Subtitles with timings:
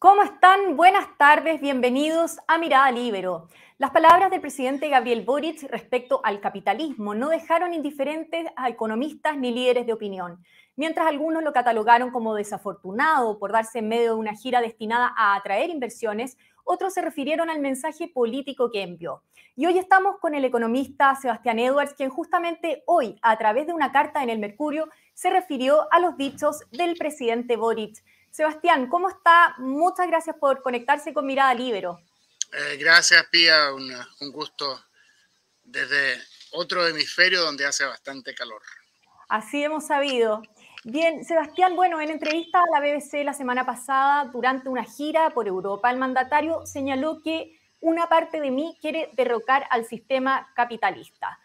[0.00, 0.76] ¿Cómo están?
[0.76, 3.48] Buenas tardes, bienvenidos a Mirada Libero.
[3.78, 9.50] Las palabras del presidente Gabriel Boric respecto al capitalismo no dejaron indiferentes a economistas ni
[9.50, 10.40] líderes de opinión.
[10.76, 15.34] Mientras algunos lo catalogaron como desafortunado por darse en medio de una gira destinada a
[15.34, 19.24] atraer inversiones, otros se refirieron al mensaje político que envió.
[19.56, 23.90] Y hoy estamos con el economista Sebastián Edwards, quien justamente hoy, a través de una
[23.90, 28.04] carta en el Mercurio, se refirió a los dichos del presidente Boric.
[28.30, 29.54] Sebastián, ¿cómo está?
[29.58, 32.00] Muchas gracias por conectarse con Mirada Libero.
[32.52, 33.72] Eh, gracias, Pía.
[33.72, 34.80] un gusto
[35.64, 36.20] desde
[36.52, 38.62] otro hemisferio donde hace bastante calor.
[39.28, 40.42] Así hemos sabido.
[40.84, 45.46] Bien, Sebastián, bueno, en entrevista a la BBC la semana pasada, durante una gira por
[45.46, 51.38] Europa, el mandatario señaló que una parte de mí quiere derrocar al sistema capitalista.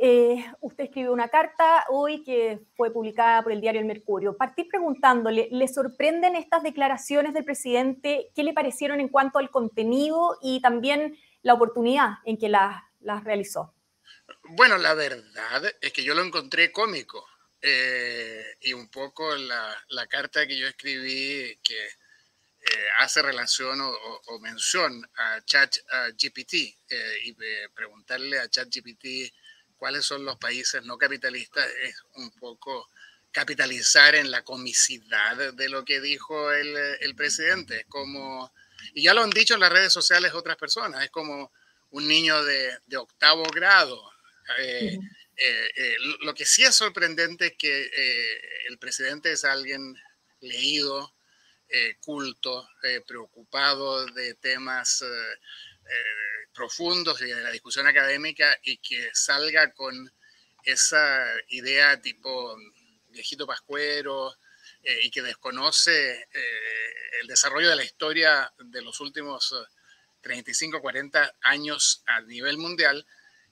[0.00, 4.36] Eh, usted escribió una carta hoy que fue publicada por el diario El Mercurio.
[4.36, 8.30] Partí preguntándole, ¿le sorprenden estas declaraciones del presidente?
[8.32, 12.80] ¿Qué le parecieron en cuanto al contenido y también la oportunidad en que las,
[13.24, 13.74] realizó?
[14.50, 17.26] Bueno, la verdad es que yo lo encontré cómico.
[17.60, 25.04] Eh, y un poco la, carta que yo escribí que eh, hace relación o, mención
[25.16, 27.36] a ChatGPT y
[27.74, 29.32] preguntarle a ChatGPT
[29.78, 32.88] cuáles son los países no capitalistas es un poco
[33.32, 37.84] capitalizar en la comicidad de lo que dijo el, el presidente.
[37.88, 38.52] como,
[38.94, 41.52] y ya lo han dicho en las redes sociales otras personas, es como
[41.90, 44.10] un niño de, de octavo grado.
[44.58, 44.98] Eh,
[45.36, 47.90] eh, eh, lo que sí es sorprendente es que
[48.68, 49.94] el presidente es alguien
[50.40, 51.14] leído,
[52.00, 52.66] culto,
[53.06, 55.04] preocupado de temas
[56.52, 60.12] profundos de la discusión académica y que salga con
[60.64, 62.56] esa idea tipo
[63.08, 64.36] viejito pascuero
[64.82, 69.54] eh, y que desconoce eh, el desarrollo de la historia de los últimos
[70.20, 73.06] 35, 40 años a nivel mundial,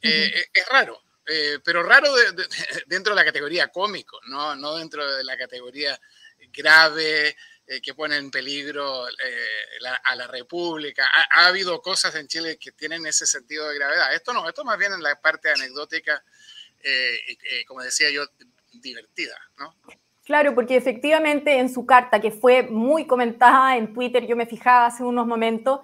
[0.00, 1.02] eh, es raro.
[1.64, 2.12] pero raro
[2.86, 4.56] dentro de la categoría cómico, ¿no?
[4.56, 6.00] no dentro de la categoría
[6.52, 11.04] grave, eh, que pone en peligro eh, a la República.
[11.30, 14.12] Ha, habido cosas en Chile que tienen ese sentido de gravedad.
[14.14, 16.24] Esto no, esto más bien en la parte anecdótica,
[16.82, 18.24] eh, como decía yo,
[18.72, 19.76] divertida, ¿no?
[20.24, 24.86] Claro, porque efectivamente en su carta, que fue muy comentada en Twitter, yo me fijaba
[24.86, 25.80] hace unos momentos,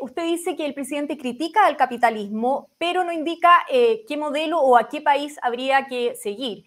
[0.00, 4.88] usted dice que el presidente critica al capitalismo, pero no indica qué modelo o a
[4.88, 6.64] qué país habría que seguir.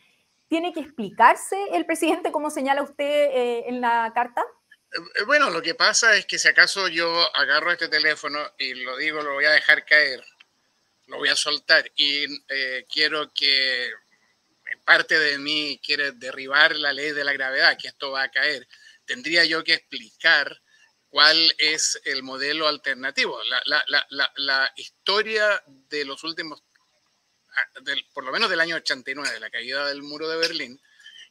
[0.48, 4.44] ¿Tiene que explicarse el presidente, como señala usted eh, en la carta?
[4.92, 8.98] Eh, bueno, lo que pasa es que si acaso yo agarro este teléfono y lo
[8.98, 10.24] digo, lo voy a dejar caer,
[11.08, 13.90] lo voy a soltar y eh, quiero que
[14.84, 18.68] parte de mí quiere derribar la ley de la gravedad, que esto va a caer,
[19.06, 20.62] tendría yo que explicar
[21.10, 23.42] cuál es el modelo alternativo.
[23.44, 26.64] La, la, la, la historia de los últimos
[28.14, 30.82] por lo menos del año 89, de la caída del muro de Berlín,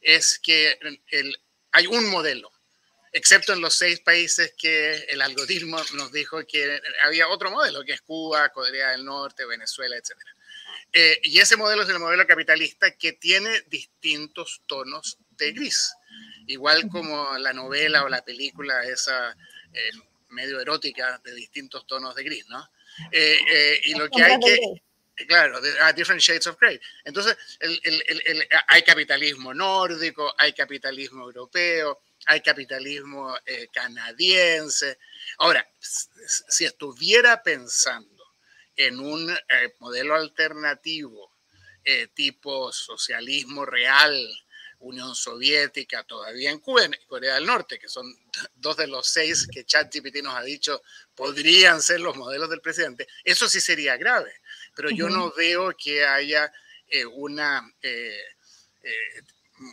[0.01, 0.77] es que
[1.09, 1.39] el,
[1.71, 2.51] hay un modelo,
[3.11, 7.93] excepto en los seis países que el algoritmo nos dijo que había otro modelo, que
[7.93, 10.11] es Cuba, Corea del Norte, Venezuela, etc.
[10.93, 15.93] Eh, y ese modelo es el modelo capitalista que tiene distintos tonos de gris,
[16.47, 19.35] igual como la novela o la película esa
[19.73, 19.91] eh,
[20.29, 22.69] medio erótica de distintos tonos de gris, ¿no?
[23.11, 24.57] Eh, y lo que hay que
[25.27, 26.79] Claro, a different shades of gray.
[27.05, 27.37] Entonces,
[28.67, 34.97] hay capitalismo nórdico, hay capitalismo europeo, hay capitalismo eh, canadiense.
[35.37, 38.25] Ahora, si estuviera pensando
[38.75, 41.31] en un eh, modelo alternativo
[41.85, 44.13] eh, tipo socialismo real,
[44.79, 48.05] Unión Soviética, todavía en Cuba y Corea del Norte, que son
[48.55, 50.81] dos de los seis que ChatGPT nos ha dicho
[51.15, 54.41] podrían ser los modelos del presidente, eso sí sería grave
[54.75, 56.51] pero yo no veo que haya
[56.87, 58.19] eh, una, eh,
[58.83, 59.21] eh,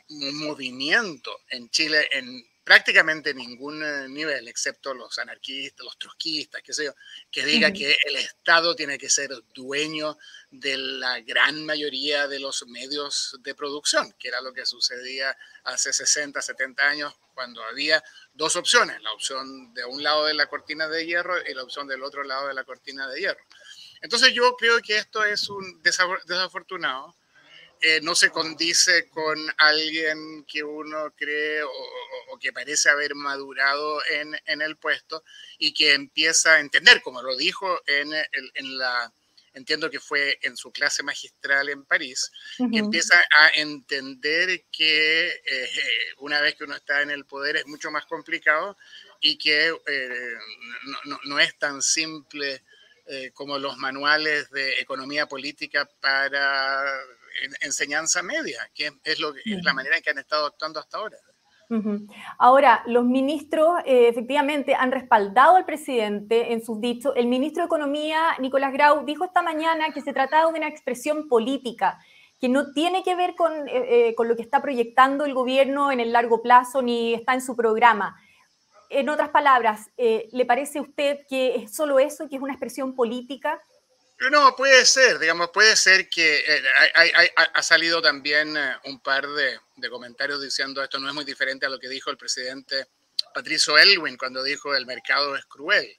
[0.09, 3.81] un movimiento en Chile en prácticamente ningún
[4.15, 6.94] nivel, excepto los anarquistas, los trotskistas, qué sé yo,
[7.31, 10.17] que diga que el Estado tiene que ser dueño
[10.50, 15.93] de la gran mayoría de los medios de producción, que era lo que sucedía hace
[15.93, 18.03] 60, 70 años, cuando había
[18.35, 21.88] dos opciones, la opción de un lado de la cortina de hierro y la opción
[21.88, 23.43] del otro lado de la cortina de hierro.
[24.02, 27.16] Entonces yo creo que esto es un desafortunado.
[27.81, 34.37] Eh, no se condice con alguien que uno cree o, que parece haber madurado en,
[34.46, 35.22] en, el puesto
[35.58, 39.12] y que empieza a entender, como lo dijo en, en la,
[39.54, 45.70] entiendo que fue en su clase magistral en París, que empieza a entender que eh,
[46.19, 48.76] una vez que uno está en el poder es mucho más complicado
[49.20, 49.72] y que
[51.25, 52.62] no, es tan simple
[53.34, 56.84] como los manuales de economía política para
[57.60, 61.16] enseñanza media, que es, lo, es la manera en que han estado actuando hasta ahora.
[62.38, 67.14] Ahora, los ministros eh, efectivamente han respaldado al presidente en sus dichos.
[67.16, 71.28] El ministro de Economía, Nicolás Grau, dijo esta mañana que se trataba de una expresión
[71.28, 71.99] política,
[72.38, 75.90] que no tiene que ver con, eh, eh, con lo que está proyectando el gobierno
[75.90, 78.20] en el largo plazo ni está en su programa.
[78.93, 82.94] En otras palabras, ¿le parece a usted que es solo eso, que es una expresión
[82.94, 83.61] política?
[84.31, 89.59] No, puede ser, digamos, puede ser que eh, ha salido también eh, un par de,
[89.91, 92.87] comentarios diciendo esto no es muy diferente a lo que dijo el presidente
[93.35, 95.99] Patricio Elwin cuando dijo el mercado es cruel.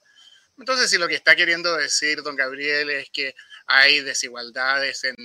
[0.58, 3.34] Entonces, si lo que está queriendo decir don Gabriel es que
[3.66, 5.16] hay desigualdades en,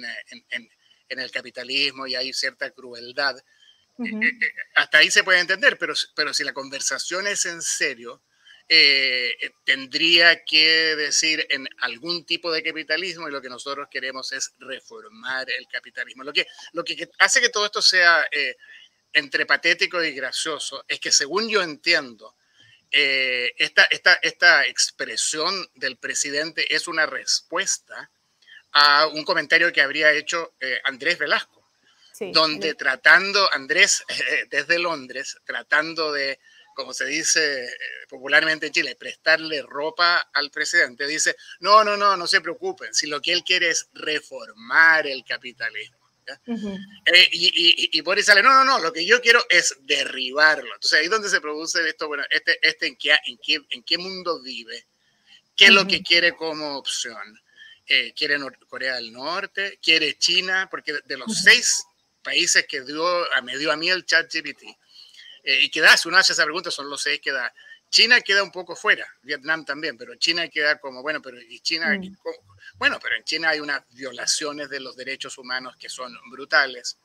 [1.08, 3.38] el capitalismo y hay cierta crueldad,
[4.00, 4.40] eh,
[4.76, 8.22] hasta ahí se puede entender, pero, pero si la conversación es en serio,
[8.72, 14.32] eh, eh, tendría que decir en algún tipo de capitalismo y lo que nosotros queremos
[14.32, 16.24] es reformar el capitalismo.
[16.24, 18.56] Lo que, lo que hace que todo esto sea eh,
[19.12, 22.36] entre patético y gracioso es que según yo entiendo,
[22.92, 28.12] esta, esta, esta expresión del presidente es una respuesta
[28.72, 31.59] a un comentario que habría hecho Andrés Velasco,
[32.34, 34.04] donde tratando, Andrés
[34.50, 36.40] desde Londres, tratando de
[36.80, 37.70] como se dice eh,
[38.08, 43.08] popularmente en Chile, prestarle ropa al presidente, dice, no, no, no, no se preocupen, si
[43.08, 45.98] lo que él quiere es reformar el capitalismo.
[47.06, 50.74] Eh, y, y, Boris sale, no, no, no, lo que yo quiero es derribarlo.
[50.74, 53.84] Entonces ahí es donde se produce esto, bueno, este, este en, qué, en, qué, en
[53.84, 54.86] qué mundo vive,
[55.56, 57.40] qué es lo que quiere como opción.
[57.88, 58.38] Eh, quiere
[58.68, 61.84] Corea del Norte, quiere China, porque de los seis
[62.22, 63.06] países que dio,
[63.44, 64.64] me dio a mí el chat GPT,
[65.44, 67.54] eh, y queda, si uno hace esa pregunta, son los seis que da.
[67.90, 71.98] China queda un poco fuera, Vietnam también, pero China queda como, bueno, pero ¿y China?
[71.98, 72.16] Mm.
[72.76, 76.98] Bueno, pero en China hay unas violaciones de los derechos humanos que son brutales.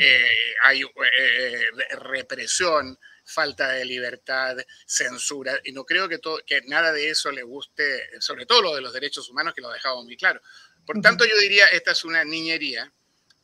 [0.00, 0.26] Eh,
[0.64, 1.64] hay eh,
[2.00, 7.44] represión, falta de libertad, censura, y no creo que, todo, que nada de eso le
[7.44, 10.40] guste, sobre todo lo de los derechos humanos, que lo ha dejado muy claro.
[10.84, 12.92] Por tanto, yo diría, esta es una niñería,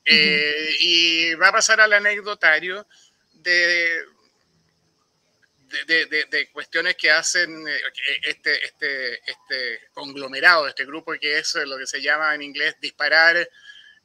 [0.07, 2.87] y va a pasar al anecdotario
[3.35, 4.05] de,
[5.87, 7.73] de, cuestiones que hacen eh,
[8.23, 13.49] este, este, este conglomerado, este grupo que es lo que se llama en inglés disparar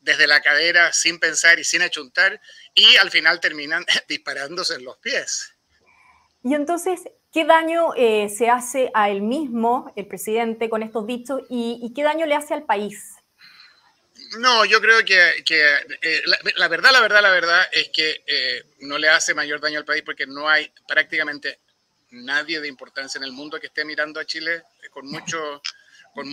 [0.02, 2.42] desde la cadera sin pensar y sin achuntar
[2.74, 5.56] y al final terminan disparándose en los pies.
[6.44, 7.02] Y entonces,
[7.32, 12.02] ¿qué daño eh, se hace a él mismo, el presidente, con estos dichos y qué
[12.02, 13.21] daño le hace al país?
[14.40, 15.44] No, yo creo que,
[16.02, 16.22] eh,
[16.56, 19.86] la, verdad, la verdad, la verdad es que eh, no le hace mayor daño al
[19.86, 21.60] país porque no hay prácticamente
[22.12, 25.62] nadie de importancia en el mundo que esté mirando a Chile con mucho,
[26.14, 26.32] con,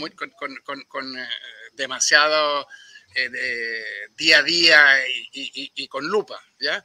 [0.86, 1.28] con, eh,
[1.72, 2.66] demasiado
[4.16, 4.96] día a día
[5.32, 6.84] y, con lupa, ¿ya?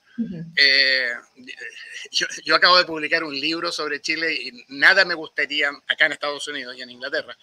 [2.11, 6.13] yo, yo, acabo de publicar un libro sobre Chile y nada me gustaría, acá en
[6.13, 7.37] Estados Unidos y en Inglaterra,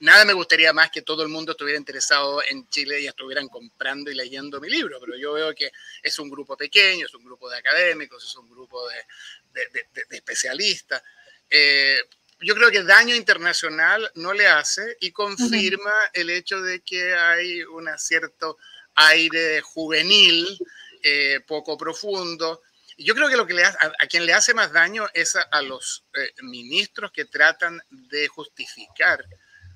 [0.00, 4.10] nada me gustaría más que todo el mundo estuviera interesado en Chile y estuvieran comprando
[4.10, 5.72] y leyendo mi libro, pero yo veo que
[6.02, 9.66] es un grupo pequeño, es un grupo de académicos, es un grupo de,
[10.10, 11.02] especialistas.
[11.50, 11.98] Eh,
[12.40, 17.62] yo creo que daño internacional no le hace y confirma el hecho de que hay
[17.62, 18.58] un cierto
[18.94, 20.58] aire juvenil,
[21.02, 22.62] eh, poco profundo.
[22.96, 23.76] Yo creo que lo que le a,
[24.08, 29.24] quien le hace más daño es a, los eh, ministros que tratan de justificar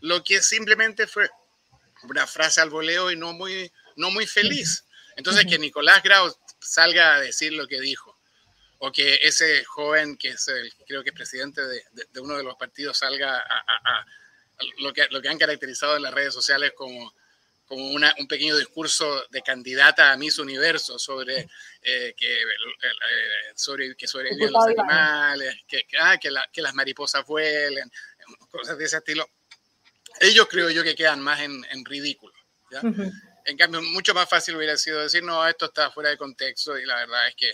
[0.03, 1.31] lo que simplemente fue
[2.03, 4.85] una frase al voleo y no muy, no muy feliz.
[5.17, 8.19] Entonces, que Nicolás Grau salga a decir lo que dijo,
[8.79, 12.57] o que ese joven, que es el, creo que es presidente de, uno de los
[12.57, 14.07] partidos, salga a,
[14.79, 17.15] lo, que, lo que han caracterizado en las redes sociales como,
[17.67, 21.49] como una, un pequeño discurso de candidata a Miss Universo sobre,
[21.83, 27.89] eh, que, eh, sobre que sobreviven los animales, que, ah, que, que las mariposas vuelen,
[28.51, 29.29] cosas de ese estilo
[30.21, 32.35] ellos creo yo que quedan más en, ridículo.
[33.45, 36.85] En cambio, mucho más fácil hubiera sido decir, no, esto está fuera de contexto y
[36.85, 37.53] la verdad es que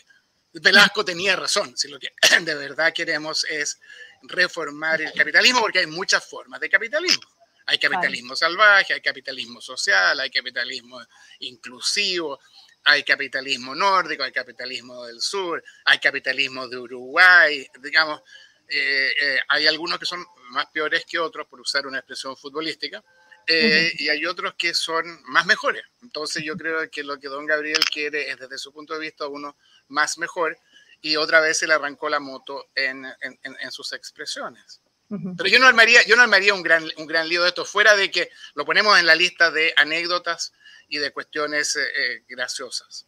[0.53, 1.77] Velasco tenía razón.
[1.77, 2.13] Si lo que
[2.43, 3.79] de verdad queremos es
[4.23, 7.27] reformar el capitalismo, porque hay muchas formas de capitalismo.
[7.67, 11.01] Hay capitalismo salvaje, hay capitalismo social, hay capitalismo
[11.41, 12.41] inclusivo,
[12.85, 18.23] hay capitalismo nórdico, hay capitalismo del sur, hay capitalismo de Uruguay, digamos,
[18.69, 23.03] eh, eh, hay algunos que son más peores que otros, por usar una expresión futbolística,
[23.51, 25.83] eh, y hay otros que son más mejores.
[26.03, 29.27] Entonces yo creo que lo que don Gabriel quiere es desde su punto de vista
[29.27, 29.57] uno
[29.89, 30.59] más mejor
[31.01, 34.83] y otra vez se le arrancó la moto en, en, sus expresiones.
[35.09, 37.97] Pero yo no armaría, yo no armaría un, gran, un gran lío de esto, fuera
[37.97, 40.53] de que lo ponemos en la lista de anécdotas
[40.89, 43.07] y de cuestiones eh, eh, graciosas.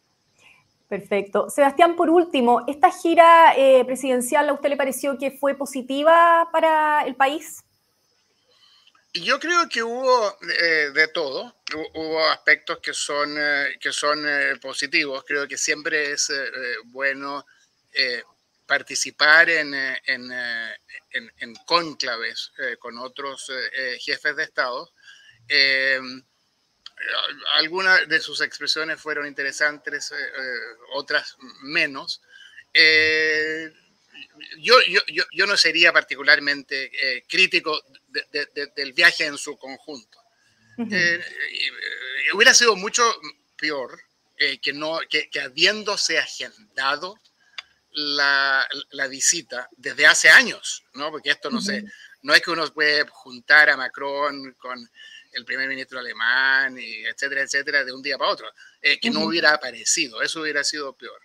[0.91, 1.49] Perfecto.
[1.49, 7.05] Sebastián, por último, ¿esta gira eh, presidencial a usted le pareció que fue positiva para
[7.05, 7.63] el país?
[9.13, 11.55] Yo creo que hubo de todo,
[11.93, 13.37] hubo aspectos que son,
[13.79, 14.25] que son
[14.61, 15.23] positivos.
[15.25, 16.29] Creo que siempre es
[16.87, 17.45] bueno
[18.65, 20.29] participar en, en,
[21.11, 23.49] en, en cónclaves con otros
[23.97, 24.91] jefes de Estado
[27.53, 30.59] algunas de sus expresiones fueron interesantes, eh, eh,
[30.93, 32.21] otras menos.
[32.73, 33.71] Eh,
[34.59, 36.91] yo, yo, yo, no sería particularmente
[37.27, 37.83] crítico
[38.73, 40.19] del viaje en su conjunto.
[42.33, 43.03] hubiera sido mucho
[43.57, 43.99] peor
[44.61, 47.19] que, no, que, habiéndose agendado
[47.91, 51.11] la, la, visita desde hace años, ¿no?
[51.11, 51.83] porque esto no, sé,
[52.21, 54.89] no es que uno puede juntar a Macron con
[55.31, 58.47] el primer ministro alemán, y etcétera, etcétera, de un día para otro,
[58.81, 61.21] eh, que no hubiera aparecido, eso hubiera sido peor.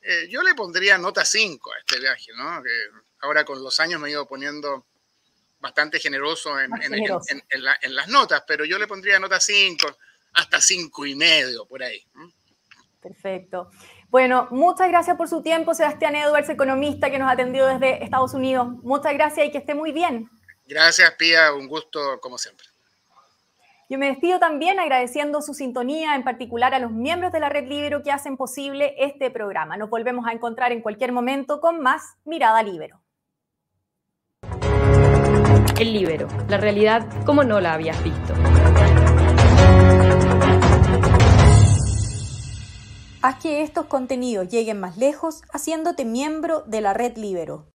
[0.00, 2.62] Eh, yo le pondría nota 5 a este viaje, ¿no?
[2.62, 2.70] Que
[3.20, 4.86] ahora con los años me he ido poniendo
[5.60, 9.96] bastante generoso en, en, las notas, pero yo le pondría nota 5,
[10.32, 12.04] hasta 5 y medio, por ahí.
[13.00, 13.70] Perfecto.
[14.08, 18.68] Bueno, muchas gracias por su tiempo, Sebastián Edwards, economista que nos atendió desde Estados Unidos.
[18.82, 20.28] Muchas gracias y que esté muy bien.
[20.66, 22.66] Gracias, Pía, un gusto como siempre.
[23.92, 27.68] Yo me despido también agradeciendo su sintonía, en particular a los miembros de la Red
[27.68, 29.76] Libero que hacen posible este programa.
[29.76, 33.02] Nos volvemos a encontrar en cualquier momento con más Mirada Libero.
[35.78, 38.32] El Libero, la realidad como no la habías visto.
[43.20, 47.71] Haz que estos contenidos lleguen más lejos haciéndote miembro de la Red Libero.